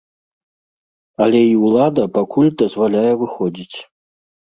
Але 1.25 1.41
і 1.47 1.51
ўлада 1.65 2.03
пакуль 2.15 2.49
дазваляе 2.63 3.13
выходзіць. 3.21 3.77